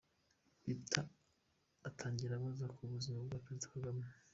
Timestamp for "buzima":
2.91-3.19